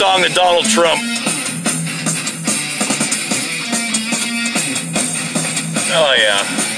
[0.00, 0.98] song to Donald Trump.
[5.92, 6.69] Oh, yeah.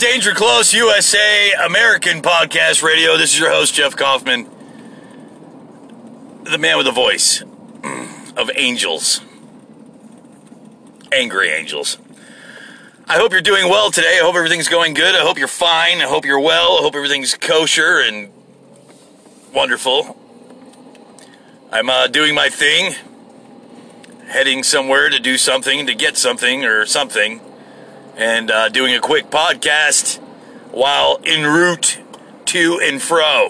[0.00, 3.18] Danger Close USA American Podcast Radio.
[3.18, 4.48] This is your host, Jeff Kaufman,
[6.44, 7.42] the man with the voice
[8.34, 9.20] of angels,
[11.12, 11.98] angry angels.
[13.06, 14.16] I hope you're doing well today.
[14.18, 15.14] I hope everything's going good.
[15.14, 15.98] I hope you're fine.
[15.98, 16.78] I hope you're well.
[16.78, 18.32] I hope everything's kosher and
[19.52, 20.16] wonderful.
[21.70, 22.94] I'm uh, doing my thing,
[24.28, 27.42] heading somewhere to do something, to get something or something
[28.20, 30.18] and uh, doing a quick podcast
[30.72, 31.98] while en route
[32.44, 33.48] to and fro.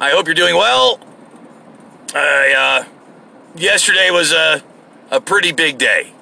[0.00, 0.98] I hope you're doing well.
[2.14, 2.88] I, uh,
[3.54, 4.62] yesterday was a,
[5.12, 6.12] a pretty big day.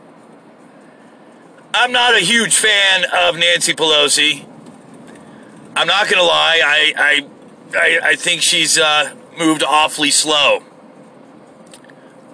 [1.73, 4.45] I'm not a huge fan of Nancy Pelosi.
[5.75, 6.61] I'm not going to lie.
[6.63, 7.27] I, I,
[7.79, 10.63] I, I think she's uh, moved awfully slow.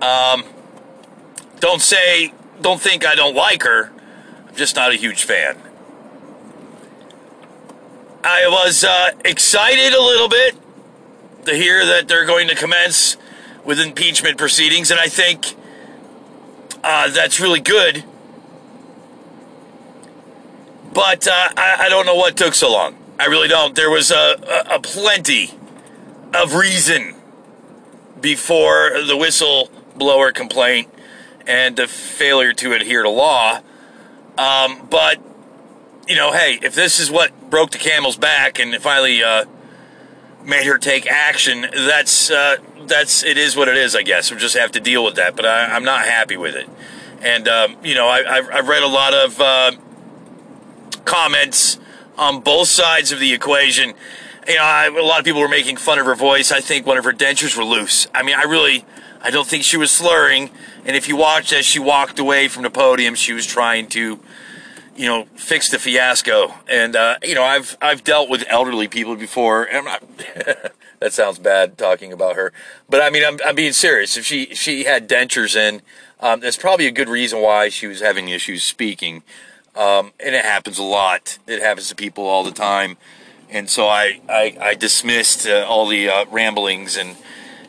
[0.02, 0.44] Um,
[1.60, 3.92] don't say, don't think I don't like her
[4.56, 5.56] just not a huge fan.
[8.24, 10.56] I was uh, excited a little bit
[11.44, 13.16] to hear that they're going to commence
[13.64, 15.54] with impeachment proceedings, and I think
[16.82, 18.04] uh, that's really good.
[20.92, 22.96] But uh, I, I, don't know what took so long.
[23.20, 23.74] I really don't.
[23.74, 25.52] There was a, a, a plenty
[26.34, 27.14] of reason
[28.20, 30.88] before the whistleblower complaint
[31.46, 33.60] and the failure to adhere to law.
[34.38, 35.20] Um, but
[36.08, 39.44] you know, hey, if this is what broke the camel's back and finally uh,
[40.44, 43.96] made her take action, that's uh, that's it is what it is.
[43.96, 45.36] I guess we just have to deal with that.
[45.36, 46.68] But I, am not happy with it.
[47.20, 49.72] And um, you know, I, have read a lot of uh,
[51.04, 51.78] comments
[52.16, 53.94] on both sides of the equation.
[54.46, 56.52] You know, I, a lot of people were making fun of her voice.
[56.52, 58.06] I think one of her dentures were loose.
[58.14, 58.84] I mean, I really,
[59.26, 60.50] I don't think she was slurring.
[60.84, 64.20] And if you watched as she walked away from the podium, she was trying to,
[64.94, 66.54] you know, fix the fiasco.
[66.68, 70.04] And uh, you know, I've I've dealt with elderly people before, not.
[71.00, 72.52] that sounds bad talking about her,
[72.88, 74.16] but I mean, I'm I'm being serious.
[74.16, 75.82] If she she had dentures in,
[76.20, 79.24] um, that's probably a good reason why she was having issues speaking.
[79.74, 81.38] Um, and it happens a lot.
[81.48, 82.96] It happens to people all the time.
[83.50, 87.16] And so I I, I dismissed uh, all the uh, ramblings and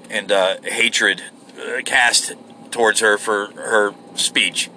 [0.07, 1.24] and uh, hatred
[1.57, 2.34] uh, cast
[2.72, 4.69] towards her for her speech.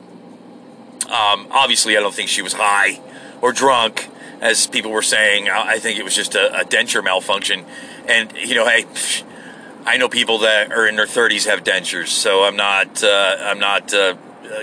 [1.06, 3.00] Um, obviously, I don't think she was high
[3.42, 4.08] or drunk,
[4.40, 5.48] as people were saying.
[5.48, 7.64] I think it was just a, a denture malfunction.
[8.06, 8.86] And you know, hey,
[9.84, 13.58] I know people that are in their 30s have dentures, so I'm not uh, I'm
[13.58, 14.16] not uh,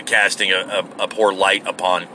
[0.05, 2.07] casting a, a, a poor light upon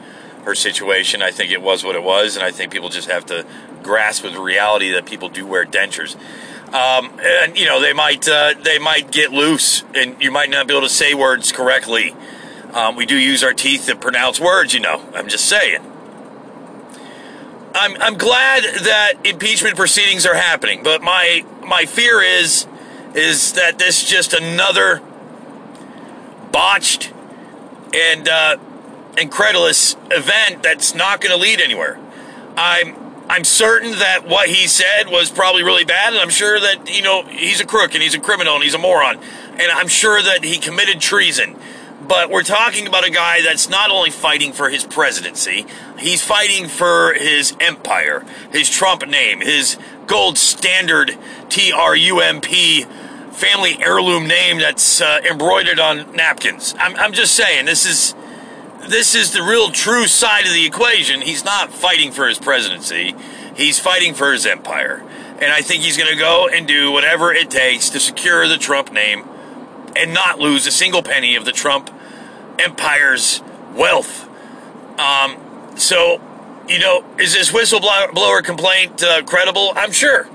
[0.44, 1.22] her situation.
[1.22, 3.46] I think it was what it was, and I think people just have to
[3.82, 6.16] grasp with the reality that people do wear dentures.
[6.72, 10.66] Um, and you know they might uh, they might get loose, and you might not
[10.66, 12.14] be able to say words correctly.
[12.72, 15.06] Um, we do use our teeth to pronounce words, you know.
[15.14, 15.84] I'm just saying.
[17.74, 22.66] I'm I'm glad that impeachment proceedings are happening, but my my fear is
[23.14, 25.02] is that this is just another
[26.50, 27.12] botched
[27.94, 28.56] and uh,
[29.19, 31.98] incredulous event that's not going to lead anywhere.
[32.56, 32.96] I'm
[33.32, 37.00] I'm certain that what he said was probably really bad, and I'm sure that, you
[37.00, 39.19] know, he's a crook and he's a criminal and he's a moron.
[39.52, 41.56] And I'm sure that he committed treason.
[42.06, 45.64] But we're talking about a guy that's not only fighting for his presidency,
[45.99, 51.17] he's fighting for his empire, his Trump name, his gold standard
[51.49, 52.84] T R U M P
[53.31, 56.75] family heirloom name that's uh, embroidered on napkins.
[56.79, 58.14] I'm, I'm just saying, this is
[58.88, 61.20] this is the real true side of the equation.
[61.20, 63.14] He's not fighting for his presidency.
[63.56, 65.02] He's fighting for his empire.
[65.40, 68.58] And I think he's going to go and do whatever it takes to secure the
[68.58, 69.25] Trump name
[69.96, 71.90] and not lose a single penny of the Trump
[72.58, 73.43] empire's
[73.75, 74.29] wealth.
[74.99, 75.37] Um,
[75.76, 76.20] so,
[76.69, 79.73] you know, is this whistleblower complaint uh, credible?
[79.75, 80.29] I'm sure.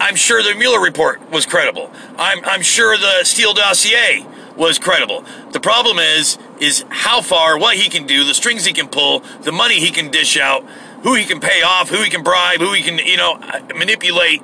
[0.00, 1.90] I'm sure the Mueller report was credible.
[2.18, 5.24] I'm, I'm sure the Steele dossier was credible.
[5.52, 9.20] The problem is, is how far, what he can do, the strings he can pull,
[9.42, 10.64] the money he can dish out,
[11.02, 13.38] who he can pay off, who he can bribe, who he can, you know,
[13.74, 14.42] manipulate.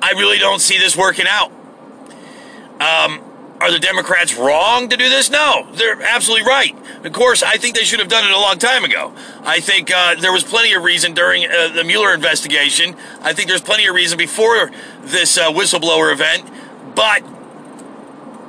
[0.00, 1.50] I really don't see this working out.
[2.80, 3.20] Um,
[3.60, 5.30] are the Democrats wrong to do this?
[5.30, 6.76] No, they're absolutely right.
[7.04, 9.12] Of course, I think they should have done it a long time ago.
[9.42, 12.96] I think uh, there was plenty of reason during uh, the Mueller investigation.
[13.20, 14.70] I think there's plenty of reason before
[15.02, 16.48] this uh, whistleblower event,
[16.94, 17.22] but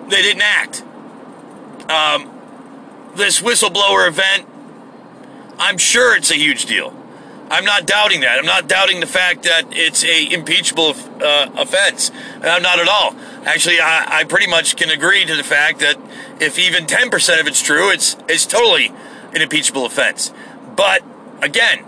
[0.09, 0.83] they didn't act.
[1.89, 2.29] Um,
[3.15, 4.47] this whistleblower event,
[5.57, 6.95] I'm sure it's a huge deal.
[7.51, 8.37] I'm not doubting that.
[8.37, 12.11] I'm not doubting the fact that it's a impeachable uh, offense.
[12.41, 13.15] I'm not at all.
[13.43, 15.97] Actually, I, I pretty much can agree to the fact that
[16.39, 18.93] if even 10% of it's true, it's it's totally
[19.33, 20.31] an impeachable offense.
[20.75, 21.03] But
[21.41, 21.85] again,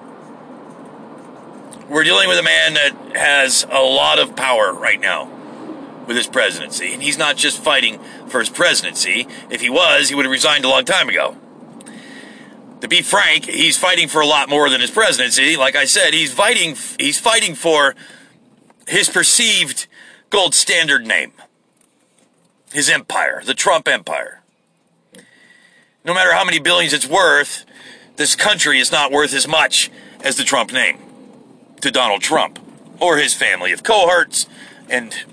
[1.89, 5.29] we're dealing with a man that has a lot of power right now
[6.11, 7.97] with his presidency, and he's not just fighting
[8.27, 9.25] for his presidency.
[9.49, 11.37] If he was, he would have resigned a long time ago
[12.81, 15.55] to be frank, he's fighting for a lot more than his presidency.
[15.55, 17.95] Like I said, he's fighting he's fighting for
[18.87, 19.87] his perceived
[20.29, 21.31] gold standard name.
[22.73, 24.41] His empire, the Trump empire.
[26.03, 27.65] No matter how many billions it's worth,
[28.15, 29.91] this country is not worth as much
[30.23, 30.97] as the Trump name
[31.81, 32.59] to Donald Trump
[32.99, 34.47] or his family of cohorts
[34.89, 35.23] and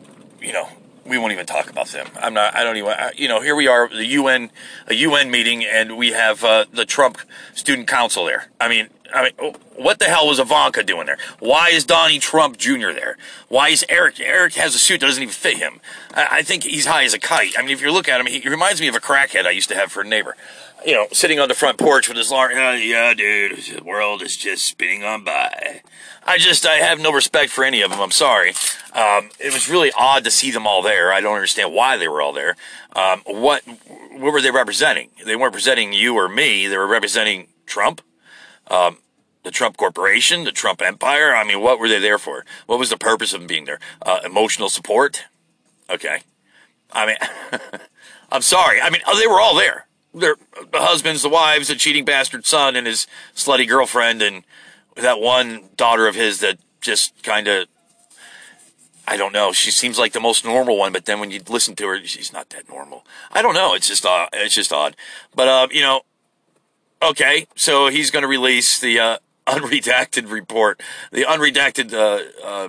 [0.41, 0.69] you know
[1.09, 2.07] we won't even talk about them.
[2.21, 2.55] I'm not.
[2.55, 2.91] I don't even.
[2.91, 4.51] I, you know, here we are, the UN,
[4.87, 7.19] a UN meeting, and we have uh, the Trump
[7.55, 8.49] Student Council there.
[8.61, 11.19] I mean, I mean, what the hell was Ivanka doing there?
[11.39, 12.93] Why is Donnie Trump Jr.
[12.93, 13.17] there?
[13.49, 14.21] Why is Eric?
[14.21, 15.81] Eric has a suit that doesn't even fit him.
[16.15, 17.55] I, I think he's high as a kite.
[17.59, 19.51] I mean, if you look at him, he, he reminds me of a crackhead I
[19.51, 20.37] used to have for a neighbor
[20.87, 24.23] you know, sitting on the front porch with his large, uh, yeah, dude, the world
[24.23, 25.83] is just spinning on by.
[26.25, 28.01] I just, I have no respect for any of them.
[28.01, 28.51] I'm sorry.
[28.93, 31.13] Um, it was really odd to see them all there.
[31.13, 32.57] I don't understand why they were all there.
[32.95, 33.63] Um, what,
[34.13, 35.11] what were they representing?
[35.25, 36.67] They weren't representing you or me.
[36.67, 38.03] They were representing Trump,
[38.69, 38.99] um,
[39.43, 41.35] the Trump Corporation, the Trump Empire.
[41.35, 42.45] I mean, what were they there for?
[42.67, 43.81] What was the purpose of them being there?
[44.03, 45.25] Uh, emotional support?
[45.91, 46.21] Okay.
[46.93, 47.17] I mean,
[48.31, 48.81] I'm sorry.
[48.81, 50.37] I mean, oh, they were all there their
[50.73, 54.45] the husbands, the wives, the cheating bastard son, and his slutty girlfriend, and
[54.97, 57.69] that one daughter of his that just kind of.
[59.07, 59.53] I don't know.
[59.53, 62.31] She seems like the most normal one, but then when you listen to her, she's
[62.31, 63.07] not that normal.
[63.33, 63.73] I don't know.
[63.73, 64.29] It's just odd.
[64.35, 64.97] It's just odd.
[65.35, 66.03] But uh, you know,
[67.03, 67.47] okay.
[67.57, 72.69] So he's going to release the uh, unredacted report, the unredacted uh, uh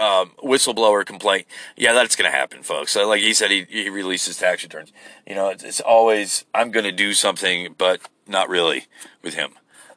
[0.00, 1.46] um, whistleblower complaint.
[1.76, 2.92] Yeah, that's going to happen, folks.
[2.92, 4.92] So, like he said, he, he releases tax returns.
[5.26, 8.86] You know, it's, it's always, I'm going to do something, but not really
[9.22, 9.52] with him.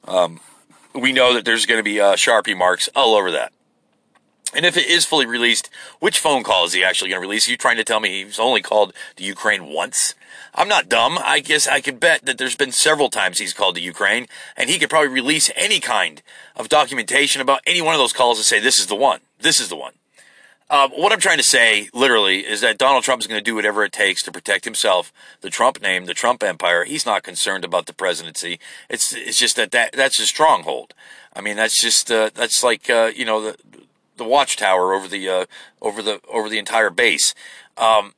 [0.05, 0.41] Um,
[0.93, 3.53] we know that there's going to be uh, Sharpie marks all over that.
[4.55, 5.69] And if it is fully released,
[5.99, 7.47] which phone call is he actually going to release?
[7.47, 10.15] Are you trying to tell me he's only called the Ukraine once?
[10.55, 11.17] I'm not dumb.
[11.23, 14.69] I guess I could bet that there's been several times he's called the Ukraine, and
[14.69, 16.21] he could probably release any kind
[16.55, 19.21] of documentation about any one of those calls and say, this is the one.
[19.39, 19.93] This is the one.
[20.69, 23.55] Uh, what I'm trying to say, literally, is that Donald Trump is going to do
[23.55, 26.83] whatever it takes to protect himself, the Trump name, the Trump empire.
[26.83, 28.59] He's not concerned about the presidency.
[28.89, 30.93] It's it's just that, that that's his stronghold.
[31.35, 33.57] I mean, that's just uh, that's like uh, you know the
[34.17, 35.45] the watchtower over the uh,
[35.81, 37.33] over the over the entire base.
[37.77, 38.13] Um,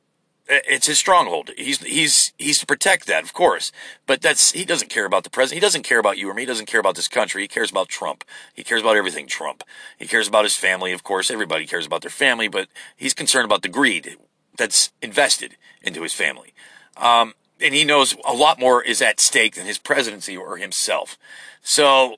[0.48, 1.50] it's his stronghold.
[1.56, 3.72] He's he's he's to protect that, of course.
[4.06, 5.62] But that's he doesn't care about the president.
[5.62, 6.42] He doesn't care about you or me.
[6.42, 7.42] He doesn't care about this country.
[7.42, 8.24] He cares about Trump.
[8.54, 9.64] He cares about everything Trump.
[9.98, 11.30] He cares about his family, of course.
[11.30, 14.16] Everybody cares about their family, but he's concerned about the greed
[14.56, 16.54] that's invested into his family.
[16.96, 21.18] Um, and he knows a lot more is at stake than his presidency or himself.
[21.62, 22.16] So,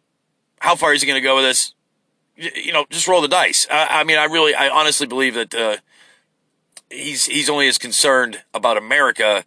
[0.61, 1.75] how far is he going to go with this?
[2.39, 3.67] You know, just roll the dice.
[3.71, 5.55] I, I mean, I really, I honestly believe that.
[5.55, 5.77] Uh,
[6.91, 9.45] he's he's only as concerned about America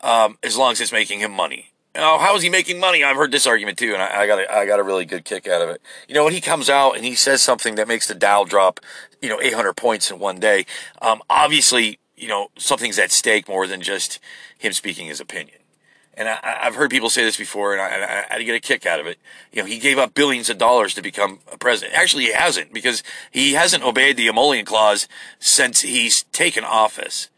[0.00, 1.72] um, as long as it's making him money.
[1.94, 3.04] Now, how is he making money?
[3.04, 5.24] I've heard this argument too, and I, I, got a, I got a really good
[5.24, 5.82] kick out of it.
[6.08, 8.80] You know, when he comes out and he says something that makes the Dow drop,
[9.20, 10.64] you know, 800 points in one day,
[11.02, 14.20] um, obviously, you know, something's at stake more than just
[14.56, 15.58] him speaking his opinion
[16.14, 18.84] and I, have heard people say this before, and I, I, I get a kick
[18.84, 19.18] out of it.
[19.50, 21.98] You know, he gave up billions of dollars to become a president.
[21.98, 27.30] Actually, he hasn't because he hasn't obeyed the emolument clause since he's taken office.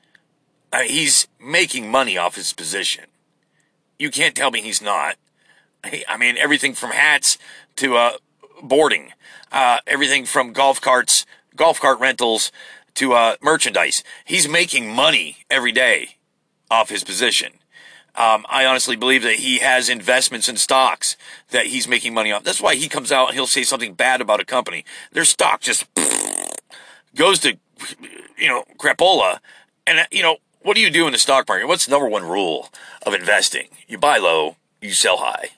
[0.73, 3.05] I mean, he's making money off his position.
[3.99, 5.17] You can't tell me he's not.
[6.09, 7.39] I mean, everything from hats
[7.77, 8.13] to uh,
[8.63, 9.13] boarding,
[9.53, 12.51] uh, everything from golf carts, golf cart rentals
[12.95, 14.03] to uh, merchandise.
[14.25, 16.17] He's making money every day
[16.71, 17.53] off his position.
[18.17, 21.17] Um, I honestly believe that he has investments in stocks
[21.51, 22.45] that he's making money off.
[22.45, 24.85] That's why he comes out and he'll say something bad about a company.
[25.13, 25.87] Their stock just
[27.17, 27.57] goes to,
[28.39, 29.39] you know, crapola.
[29.87, 31.67] And, you know, what do you do in the stock market?
[31.67, 32.71] What's the number one rule
[33.05, 33.69] of investing?
[33.89, 35.49] You buy low, you sell high.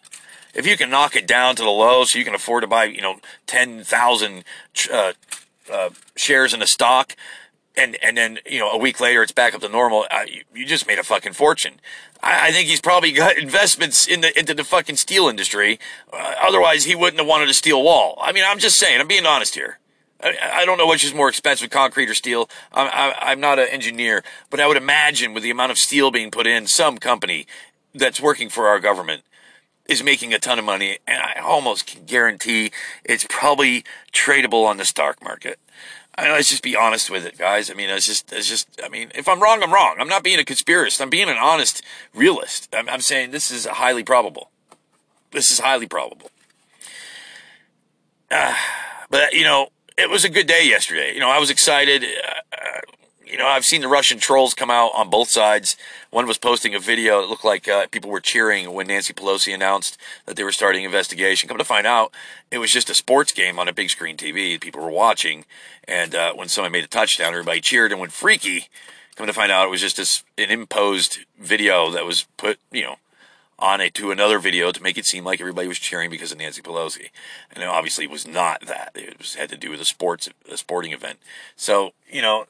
[0.55, 2.85] If you can knock it down to the low so you can afford to buy,
[2.85, 4.45] you know, 10,000
[4.91, 5.13] uh,
[5.71, 7.15] uh, shares in a stock,
[7.77, 10.07] and and then you know a week later it's back up to normal.
[10.27, 11.75] You, you, just made a fucking fortune.
[12.23, 15.79] I, I, think he's probably got investments in the into the fucking steel industry.
[16.13, 18.19] Uh, otherwise, he wouldn't have wanted a steel wall.
[18.21, 19.01] I mean, I'm just saying.
[19.01, 19.79] I'm being honest here.
[20.23, 22.49] I, I don't know which is more expensive, concrete or steel.
[22.73, 26.11] I'm, I, am not an engineer, but I would imagine with the amount of steel
[26.11, 27.47] being put in, some company
[27.95, 29.23] that's working for our government
[29.89, 32.73] is making a ton of money, and I almost can guarantee
[33.05, 35.59] it's probably tradable on the stock market.
[36.19, 37.71] I mean, let's just be honest with it, guys.
[37.71, 39.97] I mean, it's just, it's just, I mean, if I'm wrong, I'm wrong.
[39.99, 41.01] I'm not being a conspiracist.
[41.01, 41.83] I'm being an honest
[42.15, 42.75] realist.
[42.75, 44.51] I'm, I'm saying this is highly probable.
[45.33, 46.31] This is highly probable.
[48.31, 48.55] Uh,
[49.11, 49.69] but, you know,
[49.99, 51.13] it was a good day yesterday.
[51.13, 52.03] You know, I was excited.
[52.03, 52.81] Uh,
[53.27, 55.77] you know, I've seen the Russian trolls come out on both sides.
[56.11, 59.53] One was posting a video that looked like uh, people were cheering when Nancy Pelosi
[59.53, 61.49] announced that they were starting an investigation.
[61.49, 62.13] Come to find out,
[62.51, 64.55] it was just a sports game on a big screen TV.
[64.55, 65.45] That people were watching,
[65.89, 68.69] and uh, when someone made a touchdown, everybody cheered and went freaky.
[69.17, 72.97] Come to find out, it was just an imposed video that was put, you know,
[73.59, 76.39] on it to another video to make it seem like everybody was cheering because of
[76.39, 77.09] Nancy Pelosi,
[77.51, 78.93] and it obviously was not that.
[78.95, 81.19] It was had to do with a sports a sporting event.
[81.57, 82.47] So you know,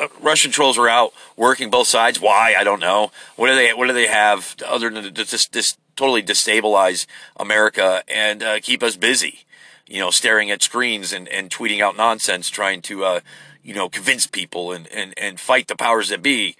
[0.00, 2.20] uh, Russian trolls are out working both sides.
[2.20, 3.12] Why I don't know.
[3.36, 7.06] What do they What do they have other than to just, just totally destabilize
[7.36, 9.40] America and uh, keep us busy?
[9.86, 13.20] You know, staring at screens and, and tweeting out nonsense, trying to uh,
[13.62, 16.56] you know convince people and, and and fight the powers that be.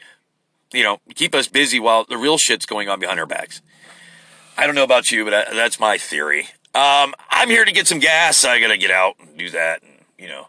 [0.73, 3.61] You know, keep us busy while the real shit's going on behind our backs.
[4.57, 6.43] I don't know about you, but I, that's my theory.
[6.75, 8.45] Um, I'm here to get some gas.
[8.45, 10.47] I gotta get out and do that, and you know,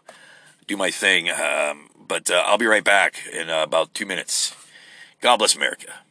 [0.68, 1.28] do my thing.
[1.28, 4.54] Um, but uh, I'll be right back in uh, about two minutes.
[5.20, 6.01] God bless America.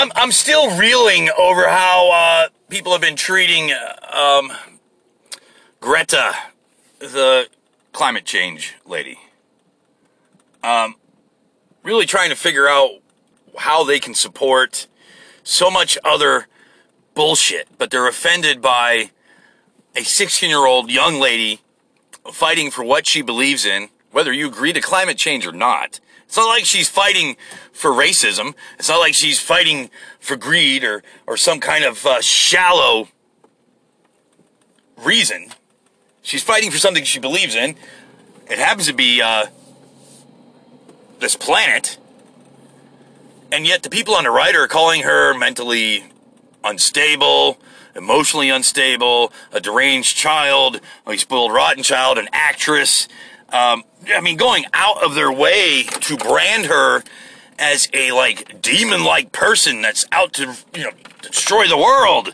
[0.00, 3.70] I'm I'm still reeling over how uh, people have been treating
[4.10, 4.50] um,
[5.78, 6.32] Greta,
[7.00, 7.48] the
[7.92, 9.18] climate change lady.
[10.62, 10.94] Um,
[11.82, 12.92] really trying to figure out
[13.58, 14.86] how they can support
[15.42, 16.46] so much other
[17.12, 19.10] bullshit, but they're offended by
[19.94, 21.60] a 16 year old young lady
[22.32, 26.00] fighting for what she believes in, whether you agree to climate change or not.
[26.30, 27.36] It's not like she's fighting
[27.72, 28.54] for racism.
[28.78, 33.08] It's not like she's fighting for greed or, or some kind of uh, shallow
[34.96, 35.48] reason.
[36.22, 37.74] She's fighting for something she believes in.
[38.48, 39.46] It happens to be uh,
[41.18, 41.98] this planet.
[43.50, 46.04] And yet the people on the right are calling her mentally
[46.62, 47.58] unstable,
[47.96, 53.08] emotionally unstable, a deranged child, a spoiled rotten child, an actress.
[53.52, 57.02] Um, I mean, going out of their way to brand her
[57.58, 60.92] as a like demon-like person that's out to you know
[61.22, 62.32] destroy the world.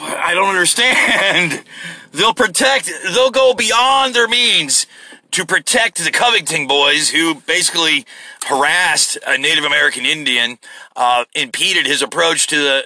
[0.00, 1.64] I don't understand.
[2.12, 2.90] they'll protect.
[3.12, 4.86] They'll go beyond their means
[5.32, 8.06] to protect the Covington boys, who basically
[8.46, 10.58] harassed a Native American Indian,
[10.94, 12.84] uh, impeded his approach to the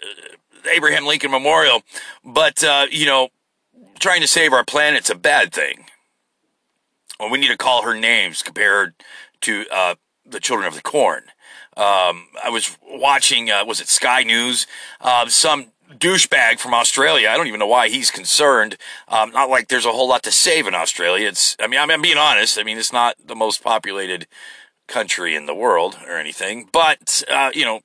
[0.73, 1.83] Abraham Lincoln Memorial.
[2.25, 3.29] But uh, you know,
[3.99, 5.85] trying to save our planet's a bad thing.
[7.19, 8.95] Well, we need to call her names compared
[9.43, 9.95] to uh,
[10.25, 11.25] the children of the corn.
[11.77, 14.67] Um, I was watching, uh, was it Sky News?
[15.01, 17.29] Uh, some douchebag from Australia.
[17.29, 18.77] I don't even know why he's concerned.
[19.09, 21.29] Um, not like there's a whole lot to save in Australia.
[21.29, 22.59] It's, I mean, I'm, being honest.
[22.59, 24.27] I mean, it's not the most populated
[24.87, 27.81] country in the world or anything, but, uh, you know,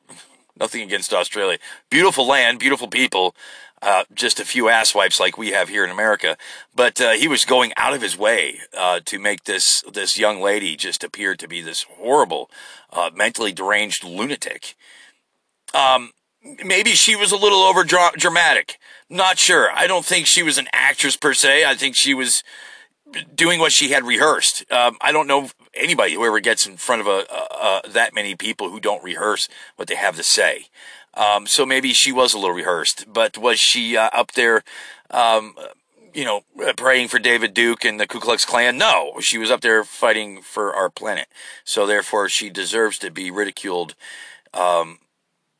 [0.59, 1.57] nothing against Australia.
[1.89, 3.35] Beautiful land, beautiful people
[3.83, 6.37] uh, just a few asswipes like we have here in America.
[6.73, 10.41] But uh, he was going out of his way uh, to make this this young
[10.41, 12.49] lady just appear to be this horrible,
[12.91, 14.75] uh, mentally deranged lunatic.
[15.73, 16.11] Um,
[16.63, 18.79] maybe she was a little over dramatic.
[19.09, 19.69] Not sure.
[19.73, 21.65] I don't think she was an actress per se.
[21.65, 22.43] I think she was
[23.35, 24.71] doing what she had rehearsed.
[24.71, 28.15] Um, I don't know anybody who ever gets in front of a, a, a, that
[28.15, 30.65] many people who don't rehearse what they have to say.
[31.15, 34.63] Um, so maybe she was a little rehearsed, but was she uh, up there,
[35.11, 35.55] um,
[36.13, 36.41] you know,
[36.75, 38.77] praying for David Duke and the Ku Klux Klan.
[38.77, 41.27] No, she was up there fighting for our planet.
[41.63, 43.95] So therefore, she deserves to be ridiculed
[44.53, 44.99] um,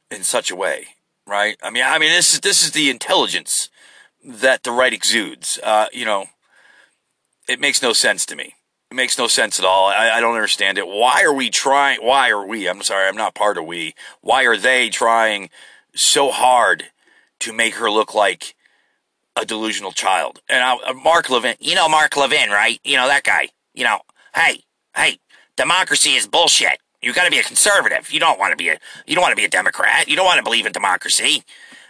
[0.10, 0.88] in such a way,
[1.28, 1.58] right?
[1.62, 3.70] I mean, I mean, this is this is the intelligence
[4.24, 5.60] that the right exudes.
[5.62, 6.28] Uh, you know,
[7.48, 8.56] it makes no sense to me.
[8.94, 9.88] It makes no sense at all.
[9.88, 10.88] I, I don't understand it.
[10.88, 11.98] Why are we trying?
[12.06, 12.70] Why are we?
[12.70, 13.96] I'm sorry, I'm not part of we.
[14.22, 15.50] Why are they trying
[15.96, 16.84] so hard
[17.40, 18.54] to make her look like
[19.36, 20.42] a delusional child?
[20.48, 22.80] And I, uh, Mark Levin, you know Mark Levin, right?
[22.84, 23.50] You know that guy.
[23.74, 24.02] You know,
[24.36, 24.64] hey,
[24.96, 25.18] hey,
[25.58, 26.78] democracy is bullshit.
[27.02, 28.12] You got to be a conservative.
[28.12, 30.08] You don't want to be a you don't want to be a Democrat.
[30.08, 31.44] You don't want to believe in democracy.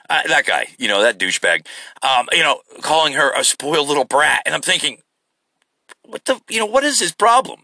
[0.10, 1.65] Uh, that guy, you know, that douchebag,
[2.01, 5.00] um, you know, calling her a spoiled little brat, and I'm thinking,
[6.05, 7.62] what the, you know, what is his problem?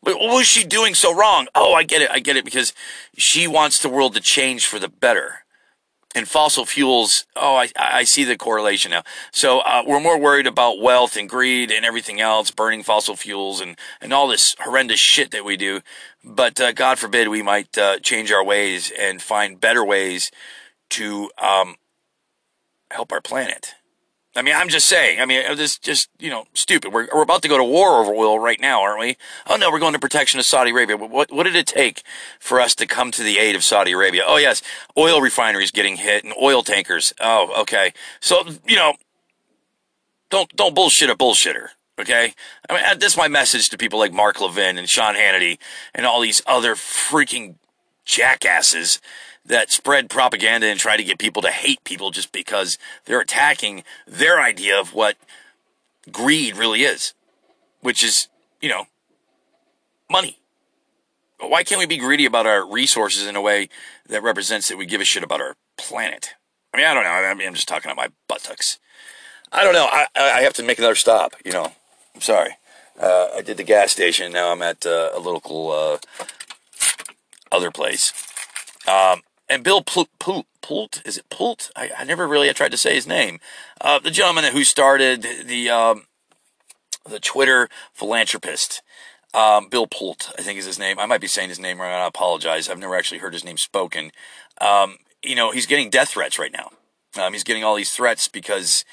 [0.00, 1.46] What was she doing so wrong?
[1.54, 2.72] Oh, I get it, I get it, because
[3.16, 5.44] she wants the world to change for the better.
[6.14, 9.02] And fossil fuels, oh, I, I see the correlation now.
[9.30, 13.60] So uh, we're more worried about wealth and greed and everything else, burning fossil fuels
[13.60, 15.80] and, and all this horrendous shit that we do.
[16.22, 20.30] But uh, God forbid we might uh, change our ways and find better ways
[20.90, 21.76] to um,
[22.90, 23.74] help our planet.
[24.34, 25.20] I mean, I'm just saying.
[25.20, 26.92] I mean, uh, this just you know stupid.
[26.92, 29.16] We're we're about to go to war over oil right now, aren't we?
[29.46, 30.96] Oh no, we're going to protection of Saudi Arabia.
[30.96, 32.02] What what did it take
[32.40, 34.22] for us to come to the aid of Saudi Arabia?
[34.26, 34.62] Oh yes,
[34.96, 37.12] oil refineries getting hit and oil tankers.
[37.20, 37.92] Oh okay.
[38.20, 38.94] So you know,
[40.30, 41.68] don't don't bullshit a bullshitter.
[41.98, 42.32] Okay,
[42.70, 45.58] I mean this is my message to people like Mark Levin and Sean Hannity
[45.94, 47.56] and all these other freaking
[48.06, 48.98] jackasses
[49.44, 53.82] that spread propaganda and try to get people to hate people just because they're attacking
[54.06, 55.16] their idea of what
[56.10, 57.14] greed really is,
[57.80, 58.28] which is,
[58.60, 58.84] you know,
[60.10, 60.38] money.
[61.40, 63.68] Why can't we be greedy about our resources in a way
[64.08, 66.34] that represents that we give a shit about our planet?
[66.72, 67.10] I mean, I don't know.
[67.10, 68.78] I mean, I'm just talking about my buttocks.
[69.50, 69.88] I don't know.
[69.90, 71.72] I, I have to make another stop, you know.
[72.14, 72.56] I'm sorry.
[72.98, 74.32] Uh, I did the gas station.
[74.32, 75.98] Now I'm at uh, a local uh,
[77.50, 78.12] other place.
[78.86, 81.70] Um, and Bill Pult, is it Pult?
[81.76, 83.38] I, I, never really I tried to say his name.
[83.80, 86.06] Uh, the gentleman who started the um,
[87.08, 88.82] the Twitter philanthropist.
[89.34, 90.98] Um, Bill Pult, I think is his name.
[90.98, 91.90] I might be saying his name wrong.
[91.90, 92.68] I apologize.
[92.68, 94.10] I've never actually heard his name spoken.
[94.60, 96.70] Um, you know, he's getting death threats right now.
[97.20, 98.84] Um, he's getting all these threats because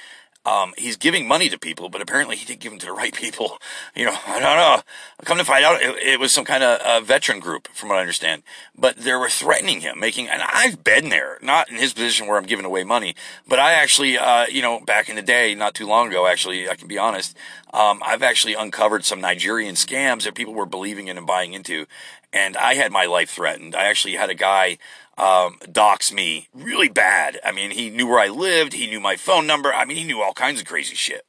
[0.46, 3.14] um, he's giving money to people, but apparently he didn't give them to the right
[3.14, 3.58] people.
[3.96, 4.82] You know, I don't know.
[5.26, 7.98] Come to find out, it, it was some kind of uh, veteran group, from what
[7.98, 8.44] I understand.
[8.78, 12.38] But they were threatening him, making, and I've been there, not in his position where
[12.38, 13.16] I'm giving away money,
[13.48, 16.70] but I actually, uh, you know, back in the day, not too long ago, actually,
[16.70, 17.36] I can be honest,
[17.74, 21.86] um, I've actually uncovered some Nigerian scams that people were believing in and buying into.
[22.32, 23.76] And I had my life threatened.
[23.76, 24.78] I actually had a guy
[25.20, 27.40] um, dox me really bad.
[27.44, 28.74] I mean, he knew where I lived.
[28.74, 29.74] He knew my phone number.
[29.74, 31.26] I mean, he knew all kinds of crazy shit.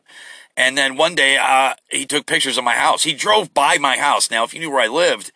[0.57, 3.03] And then one day, uh, he took pictures of my house.
[3.03, 4.31] He drove by my house.
[4.31, 5.33] Now, if you knew where I lived,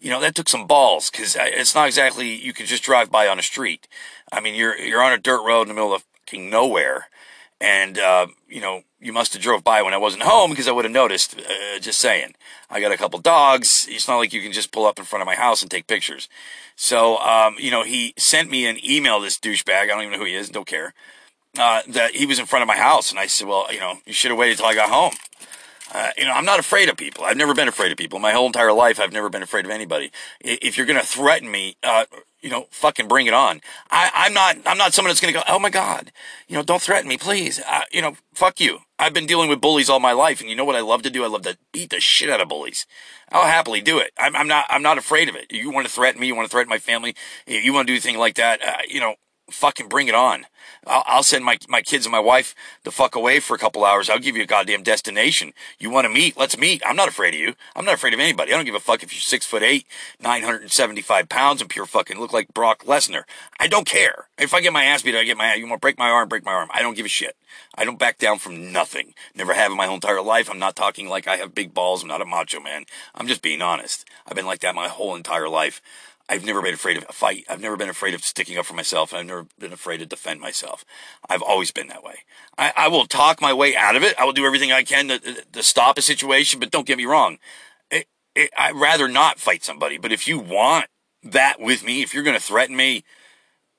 [0.00, 3.26] you know, that took some balls because it's not exactly you can just drive by
[3.26, 3.88] on a street.
[4.32, 7.08] I mean, you're, you're on a dirt road in the middle of nowhere.
[7.60, 10.72] And, uh, you know, you must have drove by when I wasn't home because I
[10.72, 11.38] would have noticed.
[11.38, 12.34] Uh, just saying.
[12.70, 13.86] I got a couple dogs.
[13.88, 15.86] It's not like you can just pull up in front of my house and take
[15.86, 16.28] pictures.
[16.76, 19.84] So, um, you know, he sent me an email, this douchebag.
[19.84, 20.48] I don't even know who he is.
[20.48, 20.94] Don't care.
[21.58, 23.10] Uh, that he was in front of my house.
[23.10, 25.14] And I said, well, you know, you should have waited till I got home.
[25.92, 27.24] Uh, you know, I'm not afraid of people.
[27.24, 28.18] I've never been afraid of people.
[28.18, 30.12] My whole entire life, I've never been afraid of anybody.
[30.40, 32.04] If you're going to threaten me, uh,
[32.40, 33.60] you know, fucking bring it on.
[33.90, 36.12] I, I'm not, I'm not someone that's going to go, oh my God,
[36.46, 37.60] you know, don't threaten me, please.
[37.90, 38.80] You know, fuck you.
[38.98, 40.40] I've been dealing with bullies all my life.
[40.40, 41.24] And you know what I love to do?
[41.24, 42.86] I love to beat the shit out of bullies.
[43.30, 44.12] I'll happily do it.
[44.18, 45.52] I'm, I'm not, I'm not afraid of it.
[45.52, 46.26] You want to threaten me?
[46.28, 47.14] You want to threaten my family?
[47.46, 48.62] You want to do a thing like that?
[48.62, 49.16] Uh, you know,
[49.50, 50.46] fucking bring it on.
[50.86, 53.84] I'll, I'll, send my, my kids and my wife the fuck away for a couple
[53.84, 54.08] hours.
[54.08, 55.52] I'll give you a goddamn destination.
[55.78, 56.36] You want to meet?
[56.36, 56.82] Let's meet.
[56.84, 57.54] I'm not afraid of you.
[57.74, 58.52] I'm not afraid of anybody.
[58.52, 59.86] I don't give a fuck if you're six foot eight,
[60.20, 63.22] 975 pounds and pure fucking look like Brock Lesnar.
[63.58, 64.28] I don't care.
[64.38, 66.28] If I get my ass beat, I get my, you want to break my arm,
[66.28, 66.68] break my arm.
[66.72, 67.36] I don't give a shit.
[67.74, 69.14] I don't back down from nothing.
[69.34, 70.50] Never have in my whole entire life.
[70.50, 72.02] I'm not talking like I have big balls.
[72.02, 72.84] I'm not a macho man.
[73.14, 74.04] I'm just being honest.
[74.26, 75.80] I've been like that my whole entire life.
[76.28, 77.44] I've never been afraid of a fight.
[77.48, 79.14] I've never been afraid of sticking up for myself.
[79.14, 80.84] I've never been afraid to defend myself.
[81.28, 82.20] I've always been that way.
[82.58, 84.14] I, I will talk my way out of it.
[84.18, 85.18] I will do everything I can to,
[85.52, 87.38] to stop a situation, but don't get me wrong.
[87.90, 89.98] It, it, I'd rather not fight somebody.
[89.98, 90.86] But if you want
[91.22, 93.04] that with me, if you're going to threaten me,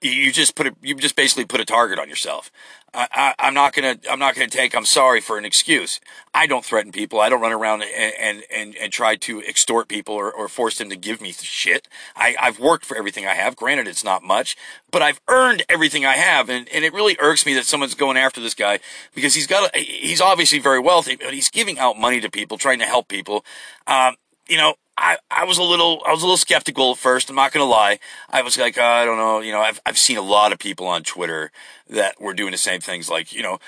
[0.02, 2.52] you- just put a, you just basically put a target on yourself.
[2.94, 6.00] I, I'm not gonna I'm not gonna take I'm sorry for an excuse.
[6.34, 7.20] I don't threaten people.
[7.20, 10.78] I don't run around and and and, and try to extort people or, or force
[10.78, 11.88] them to give me shit.
[12.16, 13.56] I, I've worked for everything I have.
[13.56, 14.56] Granted, it's not much,
[14.92, 18.18] but I've earned everything I have, and, and it really irks me that someone's going
[18.18, 18.80] after this guy
[19.14, 22.58] because he's got a, he's obviously very wealthy, but he's giving out money to people,
[22.58, 23.46] trying to help people.
[23.88, 24.16] Um,
[24.48, 27.30] you know, I, I was a little I was a little skeptical at first.
[27.30, 28.00] I'm not gonna lie.
[28.30, 29.40] I was like, uh, I don't know.
[29.40, 31.52] You know, I've I've seen a lot of people on Twitter
[31.90, 33.10] that were doing the same things.
[33.10, 33.60] Like, you know,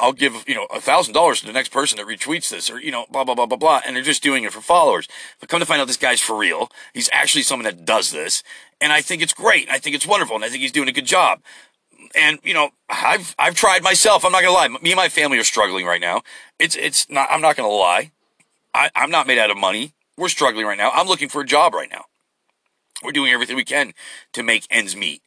[0.00, 2.80] I'll give you know a thousand dollars to the next person that retweets this, or
[2.80, 5.06] you know, blah blah blah blah blah, and they're just doing it for followers.
[5.38, 6.72] But come to find out, this guy's for real.
[6.92, 8.42] He's actually someone that does this,
[8.80, 9.70] and I think it's great.
[9.70, 11.40] I think it's wonderful, and I think he's doing a good job
[12.16, 14.24] and you know I've I've tried myself.
[14.24, 14.68] I'm not gonna lie.
[14.68, 16.22] Me and my family are struggling right now.
[16.58, 17.28] It's it's not.
[17.30, 18.10] I'm not gonna lie.
[18.74, 19.94] I, I'm not made out of money.
[20.16, 20.90] We're struggling right now.
[20.90, 22.04] I'm looking for a job right now.
[23.02, 23.94] We're doing everything we can
[24.32, 25.22] to make ends meet.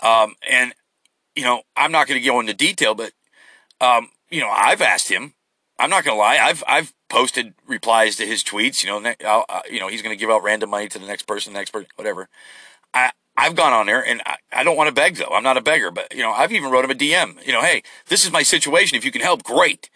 [0.00, 0.74] Um, and
[1.34, 3.12] you know I'm not gonna go into detail, but
[3.80, 5.34] um, you know I've asked him.
[5.78, 6.36] I'm not gonna lie.
[6.36, 8.84] I've I've posted replies to his tweets.
[8.84, 11.22] You know, I'll, uh, you know he's gonna give out random money to the next
[11.22, 12.28] person, the next person, whatever.
[12.92, 15.32] I I've gone on there and I, I don't want to beg though.
[15.32, 17.44] I'm not a beggar, but you know, I've even wrote him a DM.
[17.44, 18.96] You know, hey, this is my situation.
[18.96, 19.90] If you can help, great.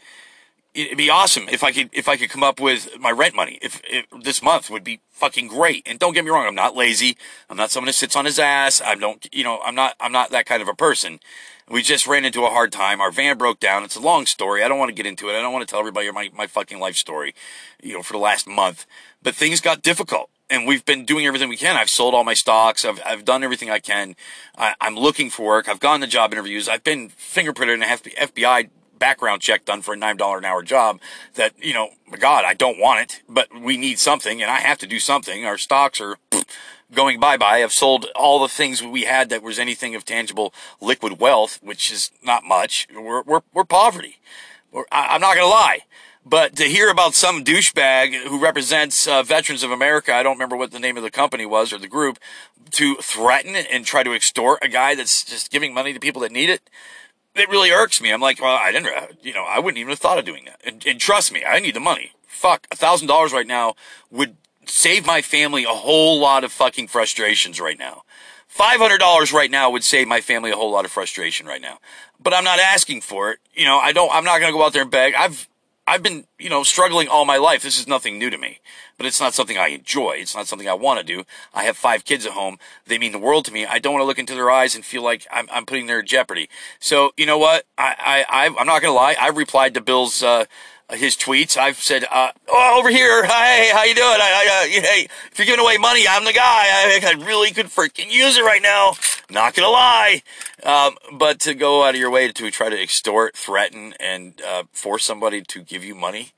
[0.79, 3.59] It'd be awesome if I could if I could come up with my rent money.
[3.61, 5.83] If, if this month would be fucking great.
[5.87, 7.17] And don't get me wrong, I'm not lazy.
[7.51, 8.81] I'm not someone who sits on his ass.
[8.81, 11.19] I don't, you know, I'm not I'm not that kind of a person.
[11.69, 13.01] We just ran into a hard time.
[13.01, 13.83] Our van broke down.
[13.83, 14.63] It's a long story.
[14.63, 15.37] I don't want to get into it.
[15.37, 17.35] I don't want to tell everybody my, my fucking life story,
[17.83, 18.87] you know, for the last month.
[19.23, 21.77] But things got difficult and we've been doing everything we can.
[21.77, 22.85] I've sold all my stocks.
[22.85, 24.17] I've, I've done everything I can.
[24.57, 25.69] I, I'm looking for work.
[25.69, 26.69] I've gone to job interviews.
[26.69, 31.01] I've been fingerprinted in an FBI background check done for a $9 an hour job
[31.35, 34.79] that, you know, God, I don't want it, but we need something and I have
[34.79, 35.45] to do something.
[35.45, 36.17] Our stocks are
[36.93, 37.63] going bye bye.
[37.63, 41.93] I've sold all the things we had that was anything of tangible liquid wealth, which
[41.93, 42.87] is not much.
[42.95, 44.19] We're, we're, we're poverty.
[44.73, 45.81] We're, I, I'm not going to lie.
[46.25, 50.57] But to hear about some douchebag who represents uh, Veterans of America, I don't remember
[50.57, 52.19] what the name of the company was or the group,
[52.73, 56.33] to threaten and try to extort a guy that's just giving money to people that
[56.33, 56.69] need it,
[57.39, 58.11] it really irks me.
[58.11, 60.45] I'm like, well, I didn't, uh, you know, I wouldn't even have thought of doing
[60.47, 60.61] that.
[60.65, 62.13] And, and trust me, I need the money.
[62.27, 63.75] Fuck, a thousand dollars right now
[64.11, 68.03] would save my family a whole lot of fucking frustrations right now.
[68.57, 71.79] $500 right now would save my family a whole lot of frustration right now.
[72.21, 73.39] But I'm not asking for it.
[73.55, 75.15] You know, I don't, I'm not going to go out there and beg.
[75.15, 75.49] I've,
[75.89, 77.63] I've been, you know, struggling all my life.
[77.63, 78.61] This is nothing new to me,
[78.99, 80.19] but it's not something I enjoy.
[80.19, 81.25] It's not something I want to do.
[81.55, 82.59] I have five kids at home.
[82.87, 83.65] They mean the world to me.
[83.65, 86.03] I don't want to look into their eyes and feel like I'm, I'm putting their
[86.03, 86.51] jeopardy.
[86.79, 87.65] So, you know what?
[87.79, 89.17] I, I, I'm not going to lie.
[89.19, 90.45] I've replied to Bill's, uh,
[90.91, 91.57] his tweets.
[91.57, 93.25] I've said, uh, oh, over here.
[93.25, 94.07] Hey, how you doing?
[94.07, 96.43] I, I, uh, hey, if you're giving away money, I'm the guy.
[96.43, 98.95] I, I really could freaking use it right now.
[99.31, 100.23] Not gonna lie.
[100.63, 104.65] Um, but to go out of your way to try to extort, threaten, and uh,
[104.73, 106.31] force somebody to give you money,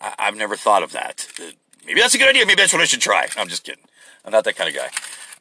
[0.00, 1.28] I- I've never thought of that.
[1.38, 1.50] Uh,
[1.86, 2.46] Maybe that's a good idea.
[2.46, 3.26] Maybe that's what I should try.
[3.36, 3.84] I'm just kidding.
[4.24, 4.88] I'm not that kind of guy.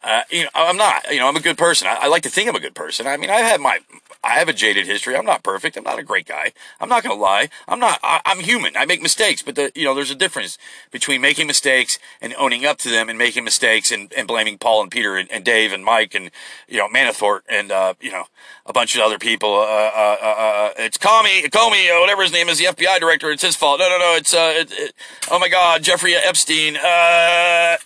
[0.02, 1.12] Uh, you know, I'm not.
[1.12, 1.88] You know, I'm a good person.
[1.88, 3.06] I, I like to think I'm a good person.
[3.08, 3.80] I mean, I have had my,
[4.22, 5.16] I have a jaded history.
[5.16, 5.78] I'm not perfect.
[5.78, 6.52] I'm not a great guy.
[6.82, 7.50] I'm not gonna lie.
[7.70, 8.00] I'm not.
[8.04, 8.76] I, I'm human.
[8.76, 10.58] I make mistakes, but the, you know, there's a difference
[10.92, 14.82] between making mistakes and owning up to them, and making mistakes and, and blaming Paul
[14.82, 16.32] and Peter and, and Dave and Mike and
[16.68, 18.26] you know Manafort and uh, you know
[18.66, 19.54] a bunch of other people.
[19.56, 23.32] Uh, uh, uh, uh, it's Comey, Comey, uh, whatever his name is, the FBI director.
[23.32, 23.80] It's his fault.
[23.80, 24.16] No, no, no.
[24.16, 24.94] It's uh, it, it,
[25.32, 26.76] oh my God, Jeffrey Epstein.
[26.76, 27.78] Uh,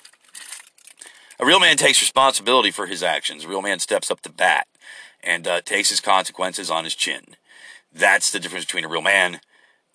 [1.39, 3.45] a real man takes responsibility for his actions.
[3.45, 4.65] A real man steps up to bat
[5.23, 7.35] and uh, takes his consequences on his chin.
[7.91, 9.39] That's the difference between a real man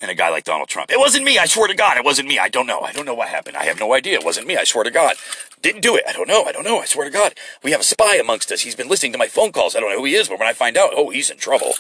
[0.01, 0.91] and a guy like Donald Trump.
[0.91, 1.39] It wasn't me.
[1.39, 2.39] I swear to God, it wasn't me.
[2.39, 2.81] I don't know.
[2.81, 3.57] I don't know what happened.
[3.57, 4.15] I have no idea.
[4.15, 4.57] It wasn't me.
[4.57, 5.17] I swear to God.
[5.61, 6.05] Didn't do it.
[6.09, 6.45] I don't know.
[6.45, 6.79] I don't know.
[6.79, 7.35] I swear to God.
[7.65, 8.61] We have a spy amongst us.
[8.61, 9.75] He's been listening to my phone calls.
[9.75, 11.73] I don't know who he is, but when I find out, oh, he's in trouble.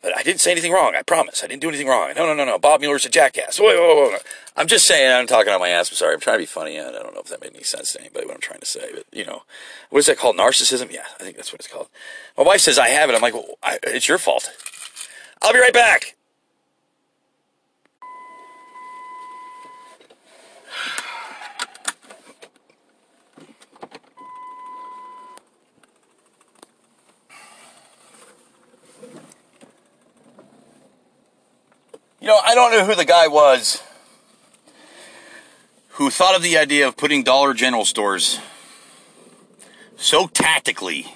[0.00, 0.94] But I didn't say anything wrong.
[0.94, 1.42] I promise.
[1.42, 2.12] I didn't do anything wrong.
[2.14, 2.58] No, no, no, no.
[2.58, 3.58] Bob Mueller's a jackass.
[3.58, 4.18] Whoa, whoa, whoa, whoa.
[4.56, 5.10] I'm just saying.
[5.12, 5.90] I'm talking on my ass.
[5.90, 6.14] I'm sorry.
[6.14, 6.76] I'm trying to be funny.
[6.76, 8.66] And I don't know if that made any sense to anybody what I'm trying to
[8.66, 8.90] say.
[8.94, 9.42] But you know,
[9.90, 10.36] what is that called?
[10.36, 10.92] Narcissism?
[10.92, 11.88] Yeah, I think that's what it's called.
[12.36, 13.16] My wife says I have it.
[13.16, 14.50] I'm like, well, I, it's your fault.
[15.42, 16.14] I'll be right back.
[32.20, 33.80] You know, I don't know who the guy was
[35.90, 38.40] who thought of the idea of putting Dollar General stores
[39.96, 41.14] so tactically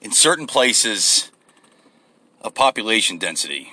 [0.00, 1.30] in certain places
[2.40, 3.72] of population density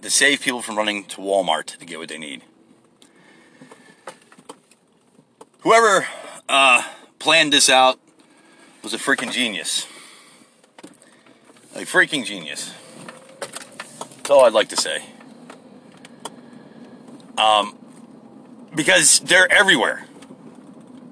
[0.00, 2.42] to save people from running to Walmart to get what they need.
[5.60, 6.06] Whoever
[6.48, 6.82] uh,
[7.18, 7.98] planned this out
[8.82, 9.86] was a freaking genius.
[11.74, 12.72] A freaking genius.
[14.16, 15.02] That's all I'd like to say.
[17.38, 17.76] Um,
[18.74, 20.06] because they're everywhere.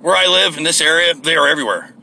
[0.00, 1.94] Where I live in this area, they are everywhere.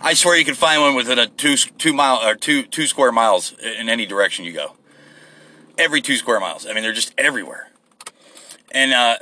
[0.00, 3.12] I swear you can find one within a two two mile or two two square
[3.12, 4.74] miles in any direction you go.
[5.78, 6.66] Every two square miles.
[6.66, 7.70] I mean, they're just everywhere.
[8.70, 9.16] And uh,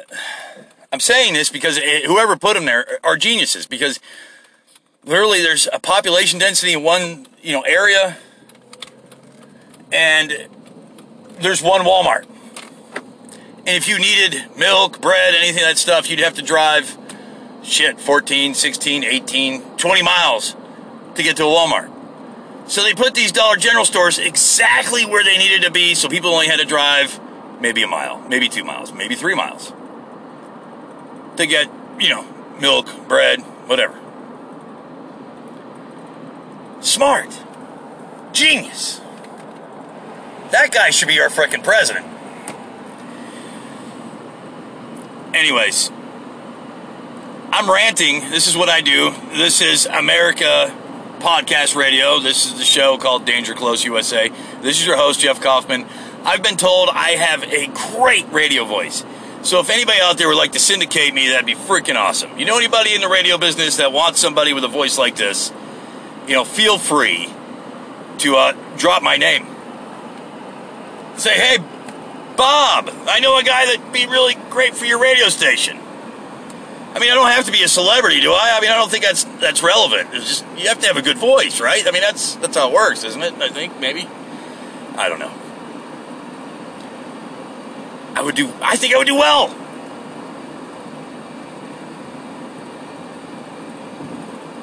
[0.93, 3.67] I'm saying this because it, whoever put them there are geniuses.
[3.67, 4.01] Because
[5.05, 8.17] literally, there's a population density in one you know area,
[9.93, 10.49] and
[11.41, 12.27] there's one Walmart.
[13.67, 16.99] And if you needed milk, bread, anything that stuff, you'd have to drive
[17.63, 20.55] shit 14, 16, 18, 20 miles
[21.15, 21.91] to get to a Walmart.
[22.67, 26.31] So they put these Dollar General stores exactly where they needed to be so people
[26.31, 27.19] only had to drive
[27.61, 29.73] maybe a mile, maybe two miles, maybe three miles
[31.37, 32.25] to get, you know,
[32.61, 33.99] milk, bread, whatever.
[36.81, 37.41] Smart.
[38.33, 39.01] Genius.
[40.51, 42.14] That guy should be our freaking president.
[45.35, 45.91] Anyways,
[47.51, 48.21] I'm ranting.
[48.31, 49.13] This is what I do.
[49.33, 50.73] This is America
[51.19, 52.21] Podcast Radio.
[52.21, 54.29] This is the show called Danger Close USA.
[54.63, 55.87] This is your host, Jeff Kaufman.
[56.23, 57.67] I've been told I have a
[57.97, 59.05] great radio voice.
[59.43, 62.39] So if anybody out there would like to syndicate me, that'd be freaking awesome.
[62.39, 65.53] You know anybody in the radio business that wants somebody with a voice like this?
[66.29, 67.29] You know, feel free
[68.19, 69.49] to uh, drop my name.
[71.17, 71.59] Say, hey,
[72.37, 75.79] Bob, I know a guy that'd be really great for your radio station.
[76.95, 78.55] I mean, I don't have to be a celebrity, do I?
[78.57, 80.11] I mean, I don't think that's that's relevant.
[80.13, 81.87] It's just you have to have a good voice, right?
[81.87, 83.35] I mean, that's that's how it works, isn't it?
[83.35, 84.09] I think maybe.
[84.97, 85.33] I don't know.
[88.15, 88.53] I would do.
[88.63, 89.49] I think I would do well.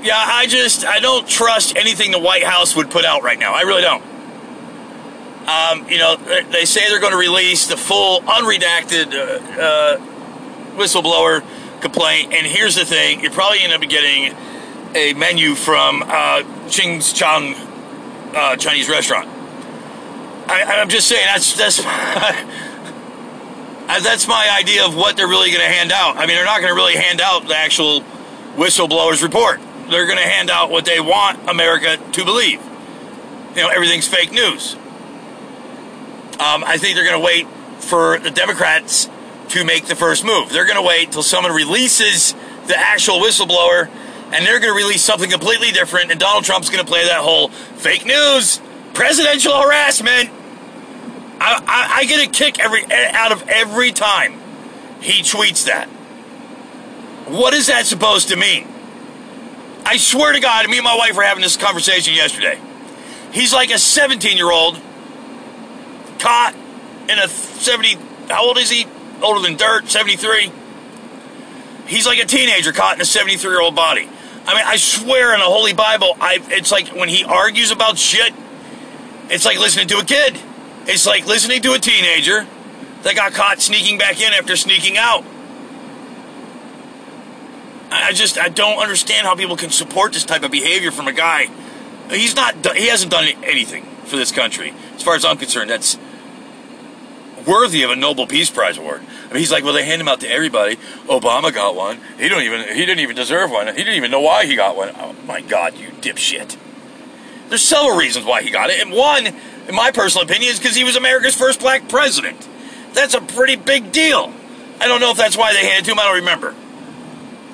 [0.04, 3.54] Yeah, I just I don't trust anything the White House would put out right now.
[3.54, 4.04] I really don't.
[5.48, 6.16] Um, you know,
[6.52, 9.98] they say they're going to release the full unredacted uh, uh,
[10.78, 11.44] whistleblower
[11.82, 14.36] complaint, and here's the thing: you're probably end up getting
[14.96, 17.56] a menu from uh, Ching's Chang
[18.36, 19.28] uh, Chinese restaurant.
[20.48, 21.78] I, I'm just saying that's that's
[24.04, 26.18] that's my idea of what they're really going to hand out.
[26.18, 28.02] I mean, they're not going to really hand out the actual
[28.56, 29.60] whistleblowers report.
[29.90, 32.62] They're going to hand out what they want America to believe.
[33.56, 34.76] You know, everything's fake news.
[36.42, 37.48] Um, I think they're going to wait
[37.84, 39.08] for the Democrats
[39.50, 40.50] to make the first move.
[40.50, 42.34] They're going to wait until someone releases
[42.66, 43.88] the actual whistleblower,
[44.34, 46.10] and they're going to release something completely different.
[46.10, 48.60] And Donald Trump's going to play that whole fake news,
[48.96, 50.32] presidential harassment.
[51.40, 54.34] I, I, I get a kick every out of every time
[55.00, 55.90] he tweets that.
[57.28, 58.68] What is that supposed to mean?
[59.86, 62.60] I swear to God, me and my wife were having this conversation yesterday.
[63.32, 64.82] He's like a 17 year old
[66.22, 66.56] caught
[67.10, 67.98] in a 70.
[68.30, 68.88] How old is he?
[69.22, 70.52] Older than dirt, 73.
[71.88, 74.08] He's like a teenager caught in a 73 year old body.
[74.46, 77.98] I mean, I swear in the Holy Bible, I it's like when he argues about
[77.98, 78.34] shit,
[79.30, 80.40] it's like listening to a kid.
[80.88, 82.48] It's like listening to a teenager
[83.04, 85.24] that got caught sneaking back in after sneaking out.
[87.92, 91.14] I just I don't understand how people can support this type of behavior from a
[91.14, 91.48] guy.
[92.10, 94.74] He's not he hasn't done anything for this country.
[94.96, 95.98] As far as I'm concerned, that's
[97.46, 99.02] worthy of a Nobel Peace Prize award.
[99.02, 100.76] I mean, he's like, well, they hand him out to everybody.
[101.08, 102.00] Obama got one.
[102.18, 103.68] He don't even he didn't even deserve one.
[103.68, 104.92] He didn't even know why he got one.
[104.96, 106.58] Oh my God, you dipshit!
[107.50, 110.76] There's several reasons why he got it, and one, in my personal opinion, is because
[110.76, 112.48] he was America's first black president.
[112.94, 114.34] That's a pretty big deal.
[114.80, 116.00] I don't know if that's why they handed to him.
[116.00, 116.56] I don't remember.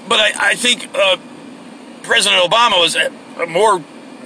[0.07, 1.17] But I, I think uh,
[2.03, 3.09] President Obama was uh,
[3.47, 3.83] more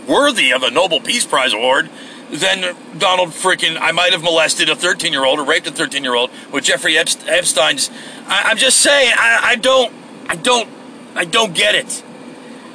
[0.07, 1.89] worthy of a Nobel Peace Prize award
[2.31, 6.03] than Donald frickin' I might have molested a 13 year old or raped a 13
[6.03, 7.89] year old with Jeffrey Epstein's.
[8.27, 9.93] I, am just saying, I, I don't,
[10.29, 10.69] I don't,
[11.13, 12.03] I don't get it.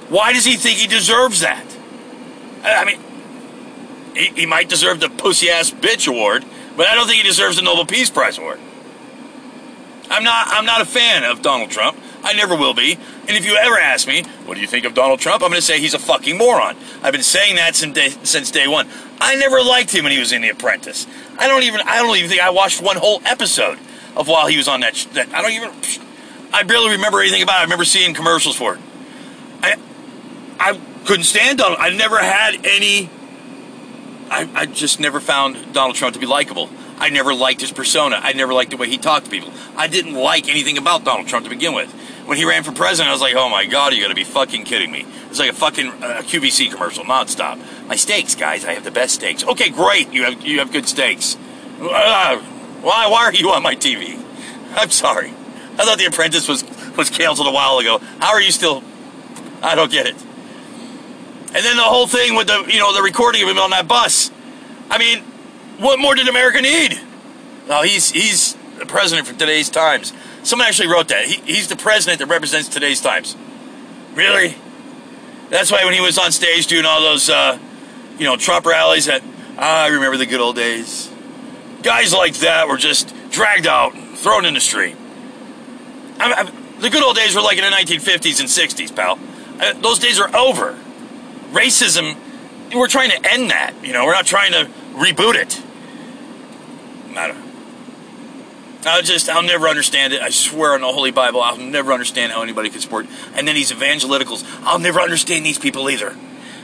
[0.09, 1.65] Why does he think he deserves that?
[2.63, 3.01] I, I mean,
[4.15, 6.45] he, he might deserve the pussy ass bitch award,
[6.77, 8.61] but I don't think he deserves the Nobel Peace Prize award.
[10.11, 11.99] I'm not, I'm not a fan of Donald Trump.
[12.27, 12.99] I never will be.
[13.29, 15.45] And if you ever ask me, what do you think of Donald Trump?
[15.45, 16.77] I'm going to say he's a fucking moron.
[17.01, 18.89] I've been saying that since day, since day one.
[19.21, 21.07] I never liked him when he was in The Apprentice.
[21.39, 23.79] I don't even I don't even think I watched one whole episode
[24.17, 24.95] of while he was on that.
[25.13, 25.71] that I don't even.
[26.53, 27.61] I barely remember anything about it.
[27.61, 28.81] I remember seeing commercials for it.
[29.63, 29.77] I
[30.59, 31.79] I couldn't stand Donald.
[31.81, 33.09] I never had any.
[34.31, 36.69] I, I just never found Donald Trump to be likable.
[36.99, 38.19] I never liked his persona.
[38.21, 39.53] I never liked the way he talked to people.
[39.77, 41.95] I didn't like anything about Donald Trump to begin with.
[42.27, 44.25] When he ran for president, I was like, oh my god, you got to be
[44.25, 45.07] fucking kidding me!
[45.31, 47.87] It's like a fucking uh, QVC commercial, nonstop.
[47.87, 49.45] My steaks, guys, I have the best steaks.
[49.45, 51.37] Okay, great, you have you have good steaks.
[51.81, 52.39] Uh,
[52.83, 54.23] why why are you on my TV?
[54.75, 55.31] I'm sorry.
[55.79, 56.65] I thought The Apprentice was
[56.97, 57.99] was canceled a while ago.
[58.19, 58.83] How are you still?
[59.63, 60.15] I don't get it.
[60.15, 63.87] And then the whole thing with the you know the recording of him on that
[63.87, 64.31] bus.
[64.91, 65.21] I mean,
[65.79, 67.01] what more did America need?
[67.69, 70.13] No, he's he's the president for today's times.
[70.47, 71.25] Someone actually wrote that.
[71.25, 73.37] He, he's the president that represents today's times.
[74.15, 74.55] Really?
[75.51, 77.59] That's why when he was on stage doing all those, uh,
[78.17, 79.25] you know, Trump rallies, that
[79.59, 81.11] ah, I remember the good old days.
[81.83, 84.95] Guys like that were just dragged out, and thrown in the street.
[86.21, 89.19] I, I, the good old days were like in the 1950s and 60s, pal.
[89.61, 90.79] Uh, those days are over.
[91.51, 92.17] Racism,
[92.73, 93.75] we're trying to end that.
[93.83, 95.61] You know, we're not trying to reboot it.
[97.17, 97.46] I don't.
[98.85, 100.23] I just, I'll never understand it.
[100.23, 103.07] I swear on the Holy Bible, I'll never understand how anybody could support.
[103.35, 106.17] And then these evangelicals, I'll never understand these people either.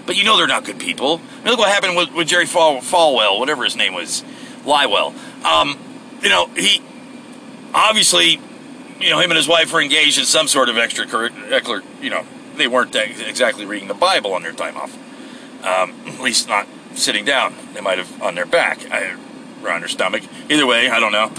[0.07, 1.21] But you know they're not good people.
[1.21, 4.23] I mean, look what happened with, with Jerry Falwell, whatever his name was,
[4.65, 5.15] Lywell.
[5.45, 5.79] Um,
[6.23, 6.83] you know, he
[7.75, 8.41] obviously,
[9.01, 12.25] you know, him and his wife were engaged in some sort of extracurricular, you know,
[12.57, 14.95] they weren't exactly reading the Bible on their time off.
[15.65, 17.55] Um, at least not sitting down.
[17.73, 19.17] They might have on their back I,
[19.63, 20.23] or on their stomach.
[20.51, 21.33] Either way, I don't know.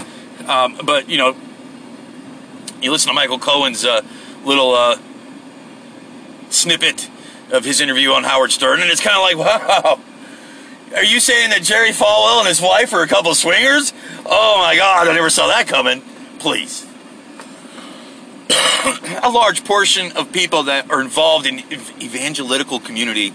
[0.48, 1.36] Um, but you know,
[2.80, 4.02] you listen to Michael Cohen's uh,
[4.44, 4.98] little uh,
[6.50, 7.08] snippet
[7.52, 10.00] of his interview on Howard Stern, and it's kind of like, wow.
[10.94, 13.92] Are you saying that Jerry Falwell and his wife are a couple of swingers?
[14.24, 16.02] Oh my God, I never saw that coming.
[16.38, 16.86] Please.
[19.22, 21.60] a large portion of people that are involved in
[22.00, 23.32] evangelical community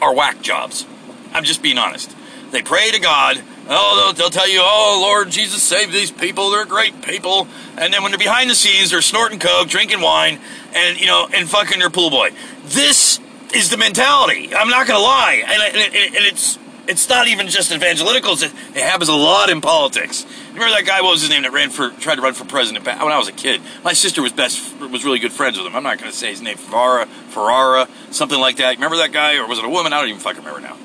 [0.00, 0.86] are whack jobs.
[1.32, 2.16] I'm just being honest.
[2.50, 6.50] They pray to God Oh, they'll, they'll tell you, oh, Lord Jesus, save these people.
[6.50, 7.48] They're great people.
[7.76, 10.38] And then when they're behind the scenes, they're snorting coke, drinking wine,
[10.74, 12.30] and, you know, and fucking their pool boy.
[12.66, 13.18] This
[13.54, 14.54] is the mentality.
[14.54, 15.42] I'm not going to lie.
[15.44, 18.42] And, and, and, it's it's not even just evangelicals.
[18.42, 20.24] It, it, happens a lot in politics.
[20.52, 21.00] Remember that guy?
[21.00, 23.26] What was his name that ran for tried to run for president when I was
[23.26, 23.60] a kid?
[23.82, 25.74] My sister was best was really good friends with him.
[25.74, 26.56] I'm not going to say his name.
[26.56, 28.76] Ferrara, Ferrara, something like that.
[28.76, 29.92] Remember that guy, or was it a woman?
[29.92, 30.76] I don't even fucking remember now.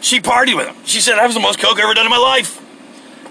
[0.00, 0.76] She partied with him.
[0.84, 2.58] She said, that was the most coke I've ever done in my life.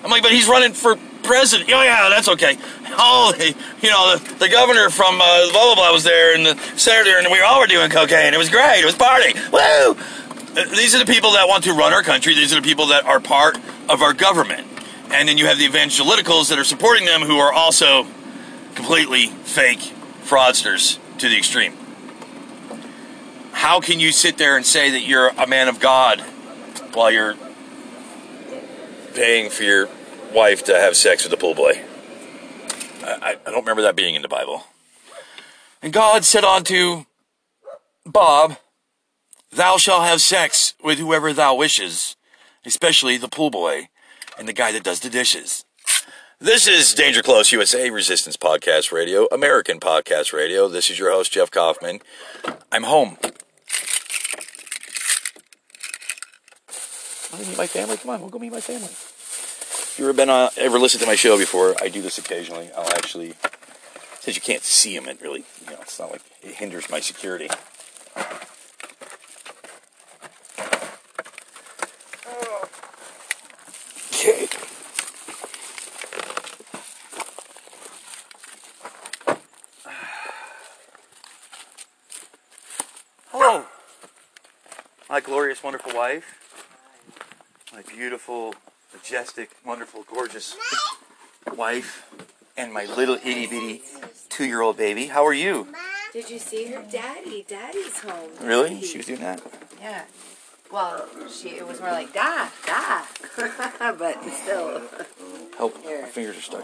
[0.03, 1.69] I'm like, but he's running for president.
[1.73, 2.57] Oh, yeah, that's okay.
[2.91, 3.33] Oh,
[3.81, 7.17] you know, the, the governor from uh, blah, blah, blah was there, and the senator,
[7.17, 8.33] and we all were doing cocaine.
[8.33, 8.81] It was great.
[8.81, 9.33] It was party.
[9.51, 9.59] Woo!
[9.59, 12.33] Uh, these are the people that want to run our country.
[12.33, 13.57] These are the people that are part
[13.89, 14.67] of our government.
[15.11, 18.05] And then you have the evangelicals that are supporting them who are also
[18.75, 21.73] completely fake fraudsters to the extreme.
[23.51, 26.23] How can you sit there and say that you're a man of God
[26.93, 27.35] while you're
[29.13, 29.89] paying for your
[30.33, 31.81] wife to have sex with a pool boy.
[33.03, 34.63] I, I don't remember that being in the Bible.
[35.81, 37.05] And God said unto
[38.05, 38.57] Bob,
[39.51, 42.15] Thou shalt have sex with whoever thou wishes,
[42.65, 43.89] especially the pool boy
[44.37, 45.65] and the guy that does the dishes.
[46.39, 50.69] This is Danger Close USA Resistance Podcast Radio, American Podcast Radio.
[50.69, 51.99] This is your host, Jeff Kaufman.
[52.71, 53.17] I'm home.
[57.31, 57.97] I want to meet my family?
[57.97, 58.87] Come on, we'll go meet my family.
[58.87, 62.71] If you ever been on, ever listened to my show before, I do this occasionally.
[62.75, 63.33] I'll actually,
[64.19, 66.99] since you can't see them, it really, you know, it's not like it hinders my
[66.99, 67.49] security.
[74.11, 74.47] Okay.
[83.27, 83.65] Hello,
[85.07, 86.38] my glorious, wonderful wife
[87.79, 88.53] my beautiful,
[88.93, 90.57] majestic, wonderful, gorgeous
[91.55, 92.11] wife,
[92.57, 93.81] and my little itty bitty
[94.27, 95.05] two year old baby.
[95.07, 95.65] How are you?
[96.11, 97.45] Did you see her daddy?
[97.47, 98.31] Daddy's home.
[98.41, 98.81] Really?
[98.81, 99.41] She was doing that?
[99.79, 100.03] Yeah.
[100.69, 103.03] Well, she it was more like da da,
[103.93, 104.81] but still.
[105.57, 105.81] Help!
[105.81, 106.01] Here.
[106.01, 106.63] My fingers are stuck.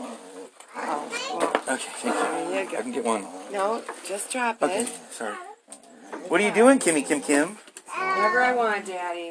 [0.76, 2.52] Oh, okay, thank you.
[2.52, 2.78] There you go.
[2.78, 3.26] I can get one.
[3.54, 4.90] No, just drop okay, it.
[5.12, 5.36] Sorry.
[6.28, 7.58] What are you doing, Kimmy Kim Kim?
[7.88, 9.25] Whatever I want, Daddy.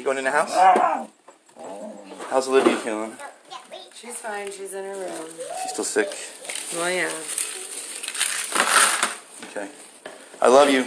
[0.00, 0.54] You going in the house?
[2.30, 3.12] How's Olivia feeling?
[3.94, 4.50] She's fine.
[4.50, 5.26] She's in her room.
[5.62, 6.08] She's still sick?
[6.76, 7.10] Oh, yeah.
[9.50, 9.68] Okay.
[10.40, 10.86] I love you.